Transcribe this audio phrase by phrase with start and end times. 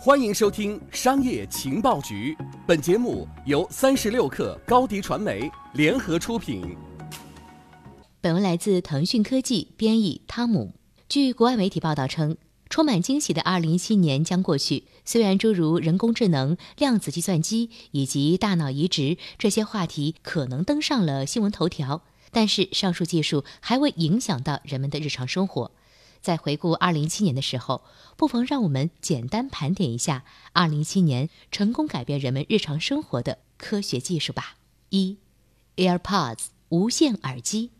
[0.00, 2.32] 欢迎收听《商业情报局》，
[2.64, 6.76] 本节目由三十六克高低传媒联合出品。
[8.20, 10.72] 本文来自腾讯科技，编译汤姆。
[11.08, 12.36] 据国外媒体报道称，
[12.70, 14.84] 充满惊喜的二零一七年将过去。
[15.04, 25.72] 虽然诸如人工智能、量子计算机以及大脑移植这些话题可能登上了新闻头条，但是上述技术还未影响到人们的日常生活。
[26.20, 27.82] 在回顾二零一七年的时候，
[28.16, 34.56] 不妨让我们简单盘点一下二零一七年成功改变人们日常生活的科学技术吧。
[34.90, 35.18] 一
[35.76, 37.70] ，AirPods 无线耳机。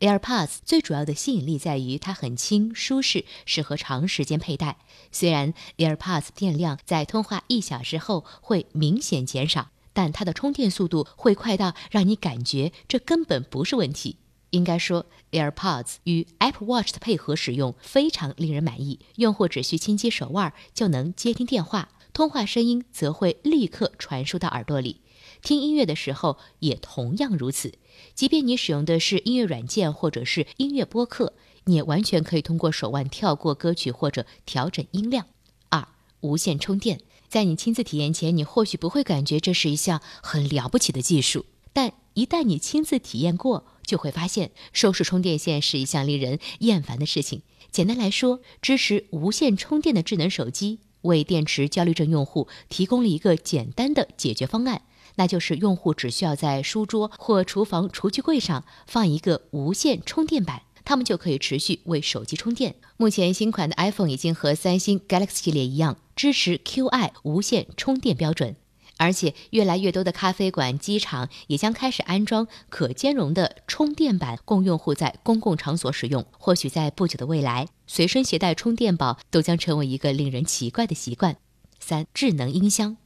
[0.00, 4.78] AirPods 最主要的吸引力在于它很轻、舒适，适合长时间佩戴。
[5.10, 14.18] 虽然 AirPods 电量在通话一小时后会明显减少，但它的充电速度会快到让你感觉这根本不是问题。
[14.50, 19.00] 应该说，AirPods 与 Apple Watch 的配合使用非常令人满意。
[19.16, 25.02] 用户只需轻击手腕就能接听电话，通话声音则会立刻传输到耳朵里。
[25.42, 27.74] 听音乐的时候也同样如此。
[28.14, 35.26] 即便你使用的是音乐软件或者是音乐播客，你也完全可以通过手腕跳过歌曲或者调整音量。
[35.68, 35.86] 二、
[36.20, 37.00] 无线充电。
[37.28, 47.40] 在你亲自体验前，你或许不会感觉这是一项很了不起的技术，但一旦你亲自体验过，就会发现收拾充电线是一项令人厌烦的事情。
[47.72, 54.82] 简单来说，支持无线充电的智能手机为电池焦虑症用户提供了一个简单的解决方案，
[55.16, 62.76] 那就是用户只需要在书桌或厨房厨具柜上放一个无线充电板，他们就可以持续为手机充电。
[62.98, 68.56] 目前新款的 iPhone 已经和三星 Galaxy 系列一样支持 Qi 无线充电标准。
[68.98, 76.26] 而且，越来越多的咖啡馆、机场也将开始安装可兼容的充电板，供用户在公共场所使用。
[76.32, 81.36] 或许在不久的未来，随身携带充电宝都将成为一个令人奇怪的习惯。
[81.78, 82.96] 三、智能音箱，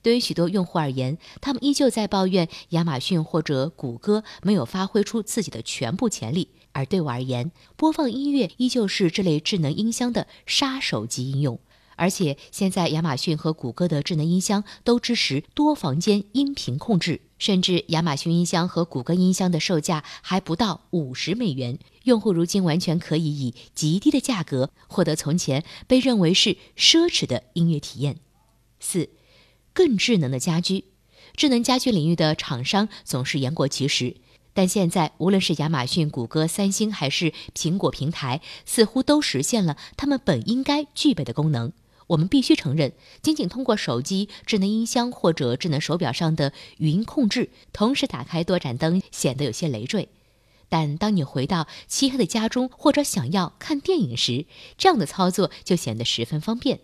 [0.00, 6.48] 对于许多用户而言，他们依旧在抱怨亚马逊或者谷歌没有发挥出自己的全部潜力。
[6.72, 11.60] 而对我而言，播放音乐依旧是这类智能音箱的杀手级应用。
[11.96, 21.78] 而且现在，亚马逊和谷歌的智能音箱都支持多房间音频控制，甚至亚马逊音箱和谷歌音箱的售价还不到五十美元。
[22.04, 28.18] 用户如今完全可以以极低的价格获得从前被认为是奢侈的音乐体验。
[28.78, 29.08] 四，
[29.72, 30.84] 更智能的家居，
[31.34, 34.16] 智能家居领域的厂商总是言过其实，
[34.52, 41.72] 但现在无论是亚马逊、谷歌、三星还是苹果平台，似乎都实现了他们本应该具备的功能。
[42.08, 42.92] 我们必须承认，
[43.22, 50.08] 仅仅通过手机、智能音箱或者智能手表上的语音控制，同时打开多盏灯，显得有些累赘。
[50.68, 56.80] 但当你回到漆黑的家中，或者想要看电影时，这样的操作就显得十分方便。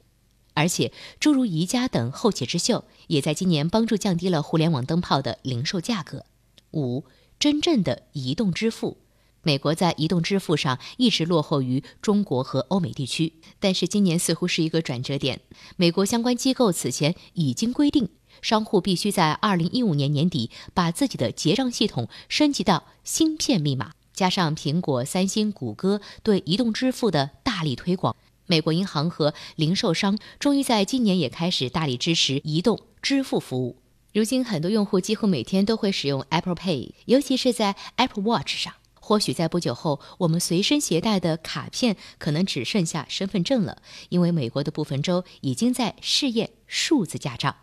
[0.54, 6.24] 而且，诸如宜家等后起之秀，也在今年帮助降低了互联网灯泡的零售价格。
[6.72, 7.04] 五，
[7.38, 8.98] 真正的移动支付。
[9.42, 15.40] 美国在移动支付上一直落后于中国和欧美地区，但是今年似乎是一个转折点。
[15.76, 18.08] 美国相关机构此前已经规定，
[18.42, 23.92] 商户必须在2015年年底把自己的结账系统升级到芯片密码。
[24.12, 28.14] 加上苹果、三星、谷歌对移动支付的大力推广，
[28.46, 33.78] 美国银行和零售商终于在今年也开始大力支持移动支付服务。
[34.12, 38.74] 如今，很多用户几乎每天都会使用 Apple Pay，尤其是在 Apple Watch 上。
[39.10, 43.78] 或许在不久后，我们随身携带的卡片可能只剩下身份证了，
[44.08, 47.56] 因为美国的部分州已经在试验数字驾照。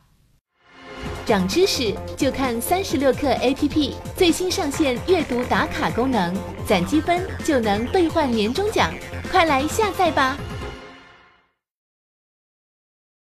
[1.26, 6.36] 长知识就看三十六课 APP 最新上线阅读打卡功能，
[6.68, 8.94] 攒积分就能兑换年终奖，
[9.32, 10.38] 快来下载吧！